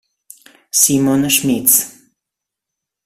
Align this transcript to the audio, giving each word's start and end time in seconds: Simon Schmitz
Simon 0.71 1.29
Schmitz 1.29 1.93